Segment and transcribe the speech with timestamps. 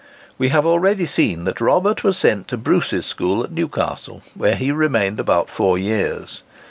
[0.39, 4.71] We have already seen that Robert was sent to Bruce's school at Newcastle, where he
[4.71, 6.41] remained about four years.